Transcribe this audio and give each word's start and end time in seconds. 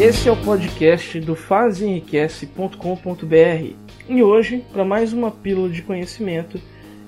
Esse 0.00 0.28
é 0.28 0.32
o 0.32 0.36
podcast 0.36 1.20
do 1.20 1.34
fazenriquece.com.br 1.34 3.88
e 4.08 4.22
hoje, 4.22 4.64
para 4.72 4.84
mais 4.84 5.12
uma 5.12 5.30
pílula 5.30 5.68
de 5.68 5.82
conhecimento, 5.82 6.58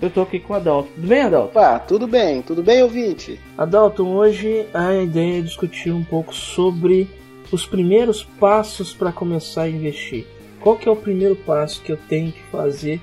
eu 0.02 0.10
tô 0.10 0.22
aqui 0.22 0.38
com 0.38 0.52
o 0.52 0.56
Adalto. 0.56 0.90
Tudo 0.94 1.06
bem, 1.06 1.22
Adalto? 1.22 1.54
Pá, 1.54 1.78
tudo 1.78 2.06
bem, 2.06 2.42
tudo 2.42 2.62
bem, 2.62 2.82
ouvinte? 2.82 3.40
Adalto, 3.56 4.06
hoje 4.06 4.66
a 4.74 4.94
ideia 4.94 5.38
é 5.38 5.42
discutir 5.42 5.92
um 5.92 6.04
pouco 6.04 6.34
sobre 6.34 7.08
os 7.50 7.64
primeiros 7.64 8.22
passos 8.22 8.92
para 8.92 9.12
começar 9.12 9.62
a 9.62 9.70
investir. 9.70 10.26
Qual 10.60 10.76
que 10.76 10.88
é 10.88 10.92
o 10.92 10.96
primeiro 10.96 11.36
passo 11.36 11.82
que 11.82 11.92
eu 11.92 11.96
tenho 11.96 12.32
que 12.32 12.42
fazer 12.52 13.00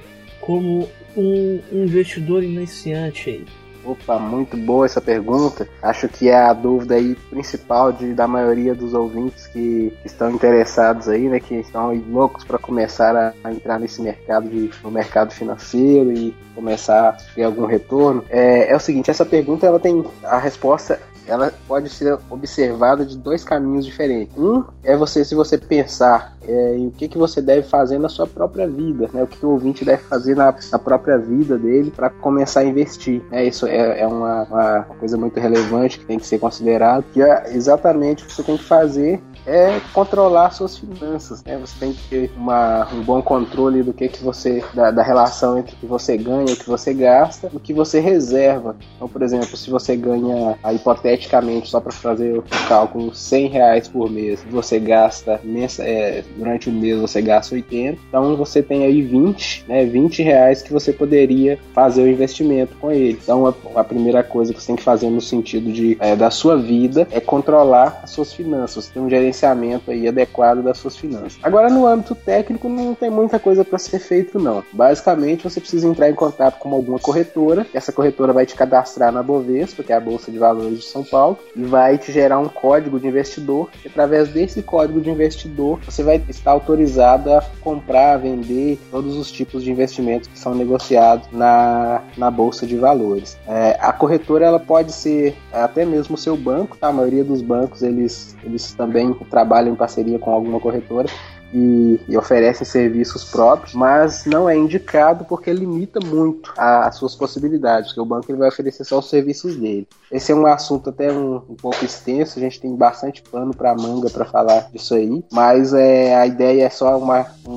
como 0.47 0.87
um 1.17 1.59
investidor 1.73 2.41
iniciante 2.41 3.29
aí? 3.29 3.45
Opa, 3.83 4.17
muito 4.17 4.55
boa 4.55 4.85
essa 4.85 5.01
pergunta. 5.01 5.67
Acho 5.81 6.07
que 6.07 6.29
é 6.29 6.35
a 6.35 6.53
dúvida 6.53 6.95
aí 6.95 7.15
principal 7.29 7.91
de, 7.91 8.13
da 8.13 8.27
maioria 8.27 8.73
dos 8.73 8.93
ouvintes 8.93 9.45
que, 9.47 9.93
que 10.01 10.07
estão 10.07 10.31
interessados 10.31 11.09
aí, 11.09 11.27
né, 11.27 11.41
que 11.41 11.55
estão 11.55 11.93
loucos 12.09 12.45
para 12.45 12.57
começar 12.57 13.13
a, 13.13 13.33
a, 13.43 13.51
entrar 13.51 13.77
nesse 13.77 14.01
mercado 14.01 14.49
de, 14.49 14.69
no 14.81 14.89
mercado 14.89 15.33
financeiro 15.33 16.13
e 16.13 16.33
começar 16.55 17.09
a 17.09 17.13
ter 17.35 17.43
algum 17.43 17.65
retorno. 17.65 18.23
É, 18.29 18.71
é 18.71 18.75
o 18.75 18.79
seguinte, 18.79 19.11
essa 19.11 19.25
pergunta 19.25 19.65
ela 19.65 19.79
tem 19.79 20.01
a 20.23 20.37
resposta 20.37 20.99
ela 21.27 21.53
pode 21.67 21.89
ser 21.89 22.17
observada 22.29 23.05
de 23.05 23.17
dois 23.17 23.43
caminhos 23.43 23.85
diferentes. 23.85 24.35
Um 24.37 24.63
é 24.83 24.95
você, 24.95 25.23
se 25.23 25.35
você 25.35 25.57
pensar 25.57 26.35
é, 26.41 26.77
em 26.77 26.87
o 26.87 26.91
que, 26.91 27.07
que 27.07 27.17
você 27.17 27.41
deve 27.41 27.67
fazer 27.67 27.99
na 27.99 28.09
sua 28.09 28.25
própria 28.25 28.67
vida, 28.67 29.09
né? 29.13 29.23
O 29.23 29.27
que, 29.27 29.37
que 29.37 29.45
o 29.45 29.49
ouvinte 29.49 29.83
deve 29.83 30.01
fazer 30.03 30.35
na, 30.35 30.55
na 30.71 30.79
própria 30.79 31.17
vida 31.17 31.57
dele 31.57 31.91
para 31.91 32.09
começar 32.09 32.61
a 32.61 32.65
investir. 32.65 33.21
É, 33.31 33.45
isso 33.45 33.67
é, 33.67 34.01
é 34.01 34.07
uma, 34.07 34.43
uma, 34.43 34.83
coisa 34.99 35.17
muito 35.17 35.39
relevante 35.39 35.99
que 35.99 36.05
tem 36.05 36.17
que 36.17 36.25
ser 36.25 36.39
considerado. 36.39 37.03
Que 37.11 37.21
é 37.21 37.53
exatamente 37.53 38.23
o 38.23 38.27
que 38.27 38.33
você 38.33 38.43
tem 38.43 38.57
que 38.57 38.63
fazer 38.63 39.21
é 39.47 39.79
controlar 39.93 40.51
suas 40.51 40.77
finanças. 40.77 41.41
Né? 41.43 41.57
Você 41.57 41.79
tem 41.79 41.93
que 41.93 42.09
ter 42.09 42.31
uma, 42.35 42.85
um 42.93 43.01
bom 43.01 43.21
controle 43.21 43.81
do 43.81 43.93
que, 43.93 44.09
que 44.09 44.21
você 44.21 44.63
da, 44.73 44.91
da, 44.91 45.01
relação 45.01 45.57
entre 45.57 45.73
o 45.73 45.77
que 45.77 45.85
você 45.85 46.17
ganha, 46.17 46.53
o 46.53 46.57
que 46.57 46.67
você 46.67 46.93
gasta, 46.93 47.49
o 47.53 47.59
que 47.59 47.73
você 47.73 48.01
reserva. 48.01 48.75
Então, 48.95 49.07
por 49.07 49.21
exemplo, 49.21 49.55
se 49.55 49.69
você 49.69 49.95
ganha 49.95 50.57
a 50.61 50.73
hipoteticamente 50.73 51.69
só 51.69 51.79
para 51.79 51.93
fazer 51.93 52.37
o 52.37 52.43
cálculo 52.67 53.15
100 53.15 53.47
reais 53.47 53.87
por 53.87 54.09
mês, 54.09 54.43
você 54.49 54.79
gasta 54.79 55.39
é, 55.79 56.23
durante 56.35 56.69
o 56.69 56.73
mês 56.73 56.99
você 56.99 57.21
gasta 57.21 57.55
80, 57.55 57.97
então 58.09 58.35
você 58.35 58.61
tem 58.61 58.83
aí 58.83 59.01
20, 59.01 59.65
né, 59.67 59.85
20 59.85 60.21
reais 60.23 60.61
que 60.61 60.73
você 60.73 60.91
poderia 60.91 61.57
fazer 61.73 62.03
o 62.03 62.07
investimento 62.07 62.75
com 62.77 62.91
ele. 62.91 63.17
Então 63.21 63.45
a, 63.45 63.53
a 63.79 63.83
primeira 63.83 64.23
coisa 64.23 64.53
que 64.53 64.59
você 64.59 64.67
tem 64.67 64.75
que 64.75 64.83
fazer 64.83 65.09
no 65.09 65.21
sentido 65.21 65.71
de 65.71 65.95
é, 66.01 66.15
da 66.15 66.29
sua 66.29 66.57
vida 66.57 67.07
é 67.11 67.21
controlar 67.21 68.01
as 68.03 68.09
suas 68.09 68.33
finanças. 68.33 68.85
Você 68.85 68.93
tem 68.93 69.01
um 69.01 69.09
gerenciamento 69.09 69.36
gerenciamento 69.37 69.91
aí 69.91 70.07
adequado 70.07 70.63
das 70.63 70.77
suas 70.77 70.97
finanças. 70.97 71.37
Agora, 71.43 71.69
no 71.69 71.85
âmbito 71.85 72.15
técnico, 72.15 72.67
não 72.67 72.95
tem 72.95 73.09
muita 73.09 73.39
coisa 73.39 73.63
para 73.63 73.77
ser 73.77 73.99
feito, 73.99 74.39
não. 74.39 74.63
Basicamente, 74.73 75.43
você 75.43 75.59
precisa 75.59 75.87
entrar 75.87 76.09
em 76.09 76.15
contato 76.15 76.57
com 76.59 76.73
alguma 76.73 76.99
corretora, 76.99 77.65
essa 77.73 77.91
corretora 77.91 78.33
vai 78.33 78.45
te 78.45 78.55
cadastrar 78.55 79.11
na 79.11 79.21
Bovespa, 79.21 79.83
que 79.83 79.93
é 79.93 79.95
a 79.95 79.99
Bolsa 79.99 80.31
de 80.31 80.37
Valores 80.37 80.79
de 80.79 80.85
São 80.85 81.03
Paulo, 81.03 81.37
e 81.55 81.63
vai 81.63 81.97
te 81.97 82.11
gerar 82.11 82.39
um 82.39 82.47
código 82.47 82.99
de 82.99 83.07
investidor. 83.07 83.69
E 83.83 83.87
através 83.87 84.29
desse 84.29 84.61
código 84.63 84.99
de 84.99 85.09
investidor, 85.09 85.79
você 85.85 86.01
vai 86.03 86.21
estar 86.27 86.51
autorizado 86.51 87.31
a 87.31 87.43
comprar, 87.61 88.17
vender 88.17 88.79
todos 88.89 89.15
os 89.15 89.31
tipos 89.31 89.63
de 89.63 89.71
investimentos 89.71 90.27
que 90.27 90.39
são 90.39 90.55
negociados 90.55 91.27
na, 91.31 92.01
na 92.17 92.31
Bolsa 92.31 92.65
de 92.65 92.77
Valores. 92.77 93.37
É, 93.47 93.77
a 93.79 93.93
corretora 93.93 94.45
ela 94.45 94.59
pode 94.59 94.91
ser 94.91 95.35
até 95.51 95.85
mesmo 95.85 96.15
o 96.15 96.17
seu 96.17 96.35
banco, 96.35 96.77
tá? 96.77 96.87
a 96.87 96.93
maioria 96.93 97.23
dos 97.23 97.41
bancos 97.41 97.81
eles, 97.81 98.35
eles 98.43 98.73
também 98.73 99.13
trabalham 99.25 99.73
em 99.73 99.75
parceria 99.75 100.19
com 100.19 100.31
alguma 100.31 100.59
corretora 100.59 101.07
e, 101.53 101.99
e, 102.07 102.17
oferecem 102.17 102.65
serviços 102.65 103.23
próprios, 103.23 103.73
mas 103.73 104.25
não 104.25 104.49
é 104.49 104.55
indicado 104.55 105.25
porque 105.25 105.51
limita 105.51 105.99
muito 106.05 106.53
as 106.57 106.95
suas 106.95 107.15
possibilidades, 107.15 107.89
porque 107.89 108.01
o 108.01 108.05
banco 108.05 108.29
ele 108.29 108.39
vai 108.39 108.49
oferecer 108.49 108.83
só 108.83 108.99
os 108.99 109.09
serviços 109.09 109.55
dele. 109.55 109.87
Esse 110.11 110.31
é 110.31 110.35
um 110.35 110.45
assunto 110.45 110.89
até 110.89 111.11
um, 111.11 111.35
um 111.49 111.55
pouco 111.55 111.83
extenso, 111.83 112.37
a 112.37 112.41
gente 112.41 112.59
tem 112.59 112.75
bastante 112.75 113.21
pano 113.21 113.55
para 113.55 113.75
manga 113.75 114.09
para 114.09 114.25
falar 114.25 114.69
disso 114.71 114.93
aí, 114.95 115.23
mas 115.31 115.73
é, 115.73 116.15
a 116.15 116.27
ideia 116.27 116.65
é 116.65 116.69
só 116.69 116.97
uma, 116.97 117.25
um, 117.47 117.51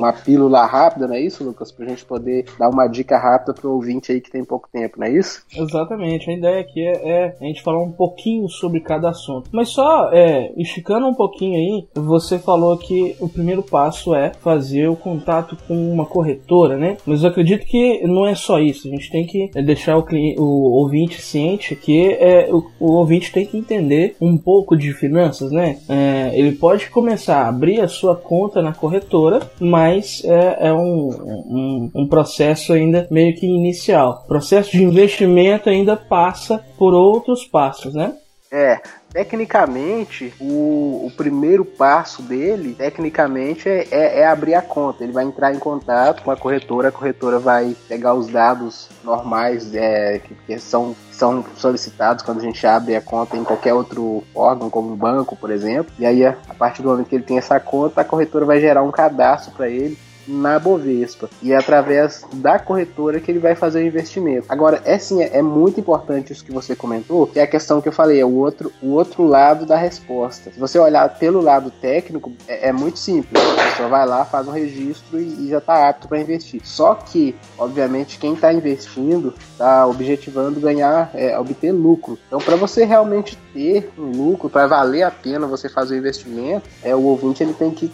uma 0.00 0.12
pílula 0.12 0.64
rápida, 0.66 1.06
não 1.06 1.14
é 1.14 1.20
isso, 1.20 1.44
Lucas? 1.44 1.70
Para 1.70 1.86
a 1.86 1.88
gente 1.88 2.04
poder 2.04 2.46
dar 2.58 2.68
uma 2.68 2.86
dica 2.86 3.18
rápida 3.18 3.54
para 3.54 3.68
o 3.68 3.74
ouvinte 3.74 4.10
aí 4.10 4.20
que 4.20 4.30
tem 4.30 4.44
pouco 4.44 4.68
tempo, 4.72 4.98
não 4.98 5.06
é 5.06 5.12
isso? 5.12 5.44
Exatamente, 5.54 6.30
a 6.30 6.34
ideia 6.34 6.60
aqui 6.60 6.80
é, 6.84 7.08
é 7.08 7.36
a 7.40 7.44
gente 7.44 7.62
falar 7.62 7.82
um 7.82 7.92
pouquinho 7.92 8.48
sobre 8.48 8.80
cada 8.80 9.10
assunto, 9.10 9.50
mas 9.52 9.68
só 9.68 10.10
é, 10.12 10.52
esticando 10.56 11.06
um 11.06 11.14
pouquinho 11.14 11.56
aí, 11.56 11.88
você 11.94 12.38
falou 12.38 12.76
que 12.76 13.16
o 13.20 13.28
primeiro 13.28 13.62
passo 13.62 14.14
é 14.14 14.32
fazer 14.40 14.88
o 14.88 14.96
contato 14.96 15.56
com 15.66 15.92
uma 15.92 16.06
corretora, 16.06 16.76
né? 16.76 16.96
Mas 17.06 17.22
eu 17.22 17.30
acredito 17.30 17.66
que 17.66 18.06
não 18.06 18.26
é 18.26 18.34
só 18.34 18.58
isso. 18.58 18.88
A 18.88 18.90
gente 18.90 19.10
tem 19.10 19.26
que 19.26 19.50
deixar 19.62 19.96
o, 19.96 20.02
cliente, 20.02 20.40
o 20.40 20.44
ouvinte 20.44 21.20
ciente 21.20 21.76
que 21.76 22.12
é, 22.12 22.48
o, 22.50 22.64
o, 22.78 22.92
ouvinte 22.92 23.32
tem 23.32 23.46
que 23.46 23.56
entender 23.56 24.16
um 24.20 24.36
pouco 24.36 24.76
de 24.76 24.92
finanças, 24.92 25.52
né? 25.52 25.78
É, 25.88 26.32
ele 26.34 26.52
pode 26.52 26.88
começar 26.90 27.42
a 27.42 27.48
abrir 27.48 27.80
a 27.80 27.88
sua 27.88 28.16
conta 28.16 28.62
na 28.62 28.72
corretora, 28.72 29.40
mas 29.60 29.89
é, 30.24 30.68
é 30.68 30.72
um, 30.72 31.08
um, 31.08 31.90
um 31.94 32.08
processo 32.08 32.72
ainda 32.72 33.06
meio 33.10 33.34
que 33.34 33.46
inicial. 33.46 34.22
O 34.24 34.28
processo 34.28 34.72
de 34.72 34.82
investimento 34.82 35.68
ainda 35.68 35.96
passa 35.96 36.64
por 36.78 36.94
outros 36.94 37.44
passos, 37.44 37.94
né? 37.94 38.14
É, 38.52 38.80
Tecnicamente, 39.12 40.32
o, 40.40 41.06
o 41.06 41.12
primeiro 41.16 41.64
passo 41.64 42.22
dele, 42.22 42.74
tecnicamente, 42.74 43.68
é, 43.68 43.88
é, 43.90 44.20
é, 44.20 44.26
abrir 44.26 44.54
a 44.54 44.62
conta. 44.62 45.02
Ele 45.02 45.12
vai 45.12 45.24
entrar 45.24 45.52
em 45.52 45.58
contato 45.58 46.22
com 46.22 46.30
a 46.30 46.36
corretora, 46.36 46.88
a 46.88 46.92
corretora 46.92 47.40
vai 47.40 47.76
pegar 47.88 48.14
os 48.14 48.28
dados 48.28 48.88
normais 49.02 49.74
é, 49.74 50.20
que, 50.20 50.34
que 50.46 50.58
são, 50.60 50.94
são 51.10 51.44
solicitados 51.56 52.24
quando 52.24 52.38
a 52.38 52.42
gente 52.42 52.64
abre 52.64 52.94
a 52.94 53.00
conta 53.00 53.36
em 53.36 53.42
qualquer 53.42 53.74
outro 53.74 54.22
órgão, 54.32 54.70
como 54.70 54.92
um 54.92 54.96
banco, 54.96 55.34
por 55.34 55.50
exemplo. 55.50 55.92
E 55.98 56.06
aí, 56.06 56.24
a 56.24 56.34
partir 56.56 56.82
do 56.82 56.90
momento 56.90 57.08
que 57.08 57.16
ele 57.16 57.24
tem 57.24 57.38
essa 57.38 57.58
conta, 57.58 58.02
a 58.02 58.04
corretora 58.04 58.44
vai 58.44 58.60
gerar 58.60 58.84
um 58.84 58.92
cadastro 58.92 59.52
para 59.52 59.68
ele 59.68 59.98
na 60.30 60.58
Bovespa 60.58 61.28
e 61.42 61.52
é 61.52 61.56
através 61.56 62.24
da 62.34 62.58
corretora 62.58 63.20
que 63.20 63.30
ele 63.30 63.38
vai 63.38 63.54
fazer 63.54 63.82
o 63.82 63.86
investimento. 63.86 64.46
Agora, 64.48 64.80
é 64.84 64.98
sim, 64.98 65.22
é, 65.22 65.38
é 65.38 65.42
muito 65.42 65.80
importante 65.80 66.32
isso 66.32 66.44
que 66.44 66.52
você 66.52 66.76
comentou, 66.76 67.26
que 67.26 67.40
é 67.40 67.42
a 67.42 67.46
questão 67.46 67.80
que 67.80 67.88
eu 67.88 67.92
falei, 67.92 68.20
é 68.20 68.24
o 68.24 68.34
outro, 68.34 68.72
o 68.82 68.90
outro 68.90 69.24
lado 69.24 69.66
da 69.66 69.76
resposta. 69.76 70.50
Se 70.52 70.58
você 70.58 70.78
olhar 70.78 71.08
pelo 71.18 71.40
lado 71.40 71.70
técnico, 71.70 72.32
é, 72.46 72.68
é 72.68 72.72
muito 72.72 72.98
simples. 72.98 73.42
A 73.42 73.70
pessoa 73.70 73.88
vai 73.88 74.06
lá, 74.06 74.24
faz 74.24 74.46
um 74.46 74.52
registro 74.52 75.20
e, 75.20 75.46
e 75.46 75.48
já 75.48 75.58
está 75.58 75.88
apto 75.88 76.08
para 76.08 76.20
investir. 76.20 76.60
Só 76.64 76.94
que, 76.94 77.34
obviamente, 77.58 78.18
quem 78.18 78.34
está 78.34 78.52
investindo 78.52 79.34
está 79.52 79.86
objetivando 79.86 80.60
ganhar, 80.60 81.10
é, 81.14 81.38
obter 81.38 81.72
lucro. 81.72 82.18
Então, 82.26 82.38
para 82.38 82.56
você 82.56 82.84
realmente 82.84 83.36
ter 83.52 83.90
um 83.98 84.10
lucro, 84.10 84.48
para 84.48 84.66
valer 84.66 85.02
a 85.02 85.10
pena 85.10 85.46
você 85.46 85.68
fazer 85.68 85.94
o 85.94 85.98
investimento, 85.98 86.68
é 86.82 86.94
o 86.94 87.02
ouvinte 87.02 87.42
ele 87.42 87.54
tem 87.54 87.70
que 87.70 87.90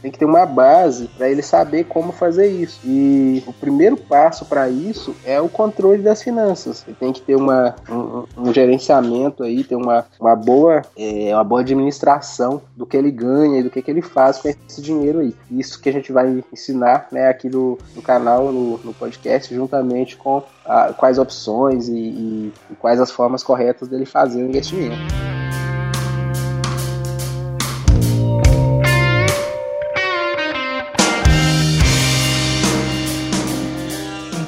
tem 0.00 0.10
que 0.10 0.18
ter 0.18 0.24
uma 0.24 0.46
base 0.46 1.08
para 1.08 1.28
ele 1.28 1.42
saber 1.42 1.77
como 1.84 2.12
fazer 2.12 2.48
isso. 2.48 2.80
E 2.84 3.42
o 3.46 3.52
primeiro 3.52 3.96
passo 3.96 4.44
para 4.44 4.68
isso 4.68 5.14
é 5.24 5.40
o 5.40 5.48
controle 5.48 6.02
das 6.02 6.22
finanças. 6.22 6.84
Ele 6.86 6.96
tem 6.98 7.12
que 7.12 7.20
ter 7.20 7.36
uma, 7.36 7.74
um, 7.88 8.24
um 8.36 8.52
gerenciamento 8.52 9.42
aí, 9.42 9.64
ter 9.64 9.76
uma, 9.76 10.04
uma, 10.20 10.34
boa, 10.36 10.82
é, 10.96 11.34
uma 11.34 11.44
boa 11.44 11.60
administração 11.60 12.62
do 12.76 12.86
que 12.86 12.96
ele 12.96 13.10
ganha 13.10 13.60
e 13.60 13.62
do 13.62 13.70
que, 13.70 13.82
que 13.82 13.90
ele 13.90 14.02
faz 14.02 14.38
com 14.38 14.48
esse 14.48 14.80
dinheiro 14.80 15.20
aí. 15.20 15.34
Isso 15.50 15.80
que 15.80 15.88
a 15.88 15.92
gente 15.92 16.12
vai 16.12 16.42
ensinar 16.52 17.08
né, 17.10 17.28
aqui 17.28 17.48
no, 17.48 17.78
no 17.94 18.02
canal, 18.02 18.52
no, 18.52 18.78
no 18.78 18.94
podcast, 18.94 19.54
juntamente 19.54 20.16
com 20.16 20.42
a, 20.64 20.92
quais 20.92 21.18
opções 21.18 21.88
e, 21.88 21.92
e, 21.92 22.52
e 22.70 22.74
quais 22.76 23.00
as 23.00 23.10
formas 23.10 23.42
corretas 23.42 23.88
dele 23.88 24.06
fazer 24.06 24.42
o 24.42 24.46
investimento. 24.46 25.27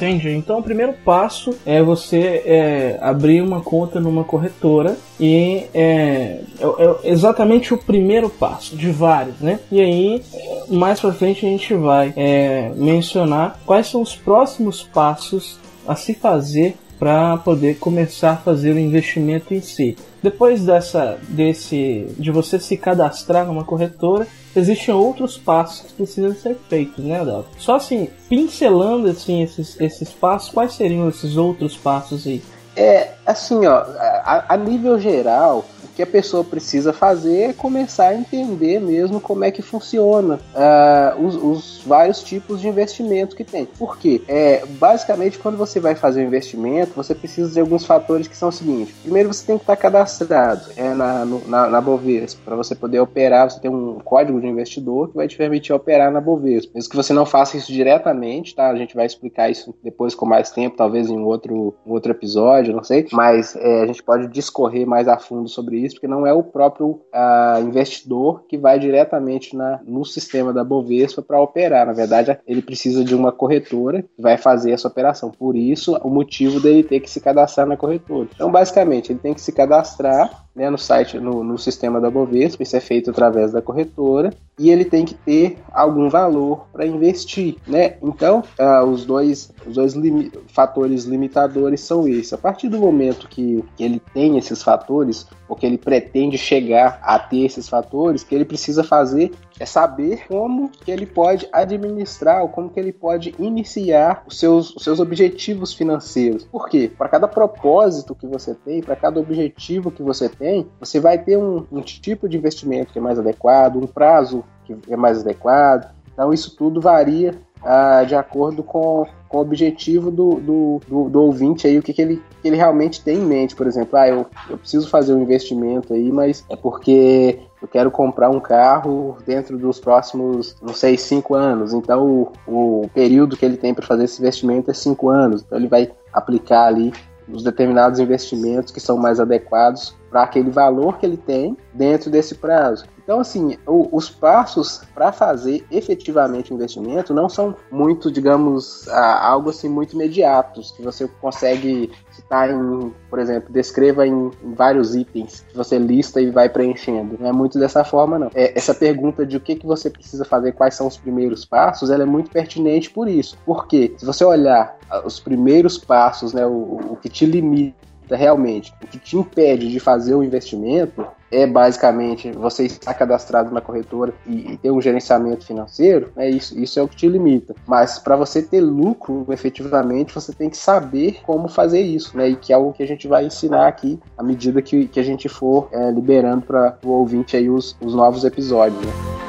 Entende? 0.00 0.30
Então 0.30 0.60
o 0.60 0.62
primeiro 0.62 0.94
passo 1.04 1.54
é 1.66 1.82
você 1.82 2.42
é, 2.46 2.98
abrir 3.02 3.42
uma 3.42 3.60
conta 3.60 4.00
numa 4.00 4.24
corretora 4.24 4.96
e 5.20 5.66
é, 5.74 6.40
é, 6.58 6.64
é, 6.64 7.10
exatamente 7.10 7.74
o 7.74 7.76
primeiro 7.76 8.30
passo 8.30 8.74
de 8.76 8.90
vários, 8.90 9.38
né? 9.40 9.60
E 9.70 9.78
aí 9.78 10.22
mais 10.68 10.98
para 10.98 11.12
frente 11.12 11.44
a 11.44 11.50
gente 11.50 11.74
vai 11.74 12.14
é, 12.16 12.72
mencionar 12.76 13.60
quais 13.66 13.88
são 13.88 14.00
os 14.00 14.16
próximos 14.16 14.82
passos 14.82 15.58
a 15.86 15.94
se 15.94 16.14
fazer 16.14 16.76
para 16.98 17.36
poder 17.36 17.78
começar 17.78 18.32
a 18.32 18.36
fazer 18.36 18.74
o 18.74 18.78
investimento 18.78 19.52
em 19.52 19.60
si. 19.60 19.98
Depois 20.22 20.64
dessa, 20.64 21.18
desse, 21.28 22.06
de 22.18 22.30
você 22.30 22.58
se 22.58 22.76
cadastrar 22.76 23.46
numa 23.46 23.64
corretora, 23.64 24.26
existem 24.54 24.94
outros 24.94 25.38
passos 25.38 25.86
que 25.86 25.92
precisam 25.94 26.34
ser 26.34 26.56
feitos, 26.68 27.04
né, 27.04 27.20
Adalto? 27.20 27.50
Só 27.58 27.76
assim, 27.76 28.08
pincelando 28.28 29.08
assim 29.08 29.42
esses, 29.42 29.80
esses 29.80 30.10
passos, 30.10 30.50
quais 30.50 30.74
seriam 30.74 31.08
esses 31.08 31.36
outros 31.36 31.76
passos 31.76 32.26
aí? 32.26 32.42
É, 32.76 33.12
assim, 33.26 33.66
ó, 33.66 33.84
a, 34.24 34.44
a 34.48 34.56
nível 34.56 34.98
geral, 34.98 35.64
que 36.00 36.02
a 36.02 36.06
pessoa 36.06 36.42
precisa 36.42 36.92
fazer 36.92 37.50
é 37.50 37.52
começar 37.52 38.08
a 38.08 38.14
entender 38.14 38.80
mesmo 38.80 39.20
como 39.20 39.44
é 39.44 39.50
que 39.50 39.60
funciona 39.60 40.40
uh, 40.54 41.22
os, 41.22 41.36
os, 41.36 41.82
vários 41.84 42.22
tipos 42.22 42.60
de 42.60 42.68
investimento 42.68 43.36
que 43.36 43.44
tem. 43.44 43.66
Por 43.66 43.98
quê? 43.98 44.22
É, 44.26 44.64
basicamente, 44.78 45.38
quando 45.38 45.58
você 45.58 45.78
vai 45.78 45.94
fazer 45.94 46.22
um 46.22 46.26
investimento, 46.26 46.92
você 46.96 47.14
precisa 47.14 47.52
de 47.52 47.60
alguns 47.60 47.84
fatores 47.84 48.26
que 48.26 48.36
são 48.36 48.48
os 48.48 48.56
seguintes. 48.56 48.94
Primeiro, 49.02 49.32
você 49.32 49.46
tem 49.46 49.58
que 49.58 49.64
estar 49.64 49.76
cadastrado 49.76 50.62
é, 50.76 50.94
na, 50.94 51.24
no, 51.24 51.46
na, 51.46 51.68
na 51.68 51.80
Bovespa. 51.80 52.40
Para 52.44 52.56
você 52.56 52.74
poder 52.74 53.00
operar, 53.00 53.50
você 53.50 53.60
tem 53.60 53.70
um 53.70 53.98
código 53.98 54.40
de 54.40 54.46
investidor 54.46 55.08
que 55.08 55.16
vai 55.16 55.28
te 55.28 55.36
permitir 55.36 55.74
operar 55.74 56.10
na 56.10 56.20
Bovespa. 56.20 56.72
Mesmo 56.74 56.90
que 56.90 56.96
você 56.96 57.12
não 57.12 57.26
faça 57.26 57.58
isso 57.58 57.70
diretamente, 57.70 58.54
tá? 58.54 58.70
A 58.70 58.76
gente 58.76 58.94
vai 58.94 59.04
explicar 59.04 59.50
isso 59.50 59.74
depois 59.82 60.14
com 60.14 60.24
mais 60.24 60.50
tempo, 60.50 60.76
talvez 60.76 61.10
em 61.10 61.20
outro, 61.20 61.74
outro 61.84 62.12
episódio, 62.12 62.74
não 62.74 62.82
sei. 62.82 63.06
Mas 63.12 63.54
é, 63.56 63.82
a 63.82 63.86
gente 63.86 64.02
pode 64.02 64.28
discorrer 64.28 64.86
mais 64.86 65.06
a 65.06 65.18
fundo 65.18 65.48
sobre 65.48 65.76
isso 65.76 65.89
porque 65.94 66.06
não 66.06 66.26
é 66.26 66.32
o 66.32 66.42
próprio 66.42 66.88
uh, 66.88 67.60
investidor 67.62 68.44
que 68.48 68.58
vai 68.58 68.78
diretamente 68.78 69.56
na, 69.56 69.80
no 69.84 70.04
sistema 70.04 70.52
da 70.52 70.64
Bovespa 70.64 71.22
para 71.22 71.40
operar. 71.40 71.86
Na 71.86 71.92
verdade, 71.92 72.38
ele 72.46 72.62
precisa 72.62 73.04
de 73.04 73.14
uma 73.14 73.32
corretora 73.32 74.02
que 74.02 74.20
vai 74.20 74.36
fazer 74.36 74.72
essa 74.72 74.88
operação. 74.88 75.30
Por 75.30 75.56
isso, 75.56 75.96
o 76.02 76.10
motivo 76.10 76.60
dele 76.60 76.82
ter 76.82 77.00
que 77.00 77.10
se 77.10 77.20
cadastrar 77.20 77.66
na 77.66 77.76
corretora. 77.76 78.28
Então, 78.34 78.50
basicamente, 78.50 79.12
ele 79.12 79.18
tem 79.18 79.34
que 79.34 79.40
se 79.40 79.52
cadastrar 79.52 80.46
né, 80.54 80.68
no 80.68 80.78
site, 80.78 81.18
no, 81.18 81.44
no, 81.44 81.56
sistema 81.56 82.00
da 82.00 82.10
Bovespa, 82.10 82.62
isso 82.62 82.76
é 82.76 82.80
feito 82.80 83.10
através 83.10 83.52
da 83.52 83.62
corretora, 83.62 84.32
e 84.58 84.70
ele 84.70 84.84
tem 84.84 85.04
que 85.04 85.14
ter 85.14 85.58
algum 85.72 86.08
valor 86.08 86.66
para 86.72 86.84
investir, 86.84 87.56
né? 87.66 87.94
Então, 88.02 88.42
uh, 88.58 88.84
os 88.84 89.04
dois, 89.04 89.52
os 89.66 89.74
dois 89.74 89.94
limi 89.94 90.32
fatores 90.48 91.04
limitadores 91.04 91.80
são 91.80 92.06
esses. 92.06 92.32
A 92.32 92.38
partir 92.38 92.68
do 92.68 92.78
momento 92.78 93.28
que, 93.28 93.64
que 93.76 93.84
ele 93.84 94.02
tem 94.12 94.36
esses 94.36 94.62
fatores, 94.62 95.26
ou 95.48 95.56
que 95.56 95.64
ele 95.64 95.78
pretende 95.78 96.36
chegar 96.36 97.00
a 97.02 97.18
ter 97.18 97.44
esses 97.44 97.68
fatores, 97.68 98.24
que 98.24 98.34
ele 98.34 98.44
precisa 98.44 98.82
fazer 98.82 99.32
é 99.60 99.66
saber 99.66 100.26
como 100.26 100.70
que 100.70 100.90
ele 100.90 101.04
pode 101.04 101.46
administrar 101.52 102.40
ou 102.40 102.48
como 102.48 102.70
que 102.70 102.80
ele 102.80 102.92
pode 102.92 103.34
iniciar 103.38 104.24
os 104.26 104.38
seus, 104.38 104.74
os 104.74 104.82
seus 104.82 104.98
objetivos 104.98 105.74
financeiros. 105.74 106.44
Por 106.44 106.66
quê? 106.66 106.90
Para 106.96 107.10
cada 107.10 107.28
propósito 107.28 108.14
que 108.14 108.26
você 108.26 108.54
tem, 108.54 108.80
para 108.82 108.96
cada 108.96 109.20
objetivo 109.20 109.90
que 109.90 110.02
você 110.02 110.30
tem, 110.30 110.66
você 110.80 110.98
vai 110.98 111.18
ter 111.18 111.36
um, 111.36 111.66
um 111.70 111.82
tipo 111.82 112.26
de 112.26 112.38
investimento 112.38 112.90
que 112.90 112.98
é 112.98 113.02
mais 113.02 113.18
adequado, 113.18 113.76
um 113.76 113.86
prazo 113.86 114.42
que 114.64 114.74
é 114.88 114.96
mais 114.96 115.20
adequado. 115.20 115.94
Então 116.10 116.32
isso 116.32 116.56
tudo 116.56 116.80
varia 116.80 117.38
ah, 117.62 118.02
de 118.04 118.14
acordo 118.14 118.62
com, 118.62 119.06
com 119.28 119.36
o 119.36 119.40
objetivo 119.42 120.10
do, 120.10 120.36
do, 120.36 120.80
do, 120.88 121.08
do, 121.10 121.22
ouvinte 121.22 121.66
aí, 121.66 121.78
o 121.78 121.82
que, 121.82 121.92
que, 121.92 122.00
ele, 122.00 122.22
que 122.40 122.48
ele 122.48 122.56
realmente 122.56 123.04
tem 123.04 123.18
em 123.18 123.26
mente. 123.26 123.54
Por 123.54 123.66
exemplo, 123.66 123.98
ah, 123.98 124.08
eu, 124.08 124.26
eu 124.48 124.56
preciso 124.56 124.88
fazer 124.88 125.12
um 125.12 125.20
investimento 125.20 125.92
aí, 125.92 126.10
mas 126.10 126.44
é 126.48 126.56
porque 126.56 127.38
eu 127.60 127.68
quero 127.68 127.90
comprar 127.90 128.30
um 128.30 128.40
carro 128.40 129.18
dentro 129.26 129.58
dos 129.58 129.78
próximos, 129.78 130.56
não 130.62 130.72
sei, 130.72 130.96
cinco 130.96 131.34
anos. 131.34 131.72
Então 131.72 132.32
o, 132.46 132.82
o 132.82 132.88
período 132.94 133.36
que 133.36 133.44
ele 133.44 133.56
tem 133.56 133.74
para 133.74 133.86
fazer 133.86 134.04
esse 134.04 134.20
investimento 134.20 134.70
é 134.70 134.74
cinco 134.74 135.08
anos. 135.08 135.42
Então 135.42 135.58
ele 135.58 135.68
vai 135.68 135.90
aplicar 136.12 136.66
ali 136.66 136.92
os 137.28 137.44
determinados 137.44 138.00
investimentos 138.00 138.72
que 138.72 138.80
são 138.80 138.96
mais 138.96 139.20
adequados 139.20 139.94
para 140.10 140.22
aquele 140.22 140.50
valor 140.50 140.98
que 140.98 141.06
ele 141.06 141.16
tem 141.16 141.56
dentro 141.72 142.10
desse 142.10 142.34
prazo. 142.34 142.84
Então, 143.10 143.18
assim, 143.18 143.56
o, 143.66 143.88
os 143.90 144.08
passos 144.08 144.82
para 144.94 145.10
fazer 145.10 145.64
efetivamente 145.68 146.52
o 146.52 146.54
investimento 146.54 147.12
não 147.12 147.28
são 147.28 147.56
muito, 147.68 148.08
digamos, 148.08 148.86
algo 148.88 149.50
assim 149.50 149.68
muito 149.68 149.94
imediatos, 149.94 150.70
que 150.70 150.82
você 150.82 151.08
consegue 151.20 151.90
citar 152.12 152.50
em, 152.50 152.92
por 153.08 153.18
exemplo, 153.18 153.52
descreva 153.52 154.06
em, 154.06 154.30
em, 154.44 154.54
vários 154.54 154.94
itens 154.94 155.44
que 155.48 155.56
você 155.56 155.76
lista 155.76 156.20
e 156.20 156.30
vai 156.30 156.48
preenchendo. 156.48 157.16
Não 157.18 157.28
é 157.28 157.32
muito 157.32 157.58
dessa 157.58 157.82
forma, 157.82 158.16
não. 158.16 158.30
É, 158.32 158.56
essa 158.56 158.74
pergunta 158.74 159.26
de 159.26 159.36
o 159.36 159.40
que, 159.40 159.56
que 159.56 159.66
você 159.66 159.90
precisa 159.90 160.24
fazer, 160.24 160.52
quais 160.52 160.74
são 160.74 160.86
os 160.86 160.96
primeiros 160.96 161.44
passos, 161.44 161.90
ela 161.90 162.04
é 162.04 162.06
muito 162.06 162.30
pertinente 162.30 162.90
por 162.90 163.08
isso. 163.08 163.36
Porque 163.44 163.92
se 163.98 164.06
você 164.06 164.24
olhar 164.24 164.78
os 165.04 165.18
primeiros 165.18 165.78
passos, 165.78 166.32
né, 166.32 166.46
o, 166.46 166.92
o 166.92 166.98
que 167.00 167.08
te 167.08 167.26
limita 167.26 167.89
realmente 168.16 168.72
o 168.82 168.86
que 168.86 168.98
te 168.98 169.16
impede 169.16 169.70
de 169.70 169.80
fazer 169.80 170.14
o 170.14 170.22
investimento 170.22 171.06
é 171.30 171.46
basicamente 171.46 172.32
você 172.32 172.64
estar 172.64 172.92
cadastrado 172.94 173.52
na 173.54 173.60
corretora 173.60 174.12
e, 174.26 174.52
e 174.52 174.56
ter 174.56 174.70
um 174.70 174.80
gerenciamento 174.80 175.46
financeiro, 175.46 176.10
é 176.16 176.28
isso, 176.28 176.58
isso 176.58 176.78
é 176.78 176.82
o 176.82 176.88
que 176.88 176.96
te 176.96 177.08
limita. 177.08 177.54
Mas 177.66 177.98
para 177.98 178.16
você 178.16 178.42
ter 178.42 178.60
lucro 178.60 179.24
efetivamente, 179.30 180.12
você 180.12 180.32
tem 180.32 180.50
que 180.50 180.56
saber 180.56 181.20
como 181.22 181.48
fazer 181.48 181.80
isso, 181.80 182.16
né? 182.16 182.30
E 182.30 182.36
que 182.36 182.52
é 182.52 182.56
algo 182.56 182.72
que 182.72 182.82
a 182.82 182.86
gente 182.86 183.06
vai 183.06 183.26
ensinar 183.26 183.68
aqui 183.68 184.00
à 184.18 184.22
medida 184.22 184.60
que, 184.60 184.86
que 184.86 184.98
a 184.98 185.04
gente 185.04 185.28
for 185.28 185.68
é, 185.72 185.90
liberando 185.90 186.46
para 186.46 186.78
o 186.84 186.90
ouvinte 186.90 187.36
aí 187.36 187.48
os, 187.48 187.76
os 187.80 187.94
novos 187.94 188.24
episódios. 188.24 188.80
Né? 188.84 189.19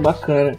Bacana. 0.00 0.56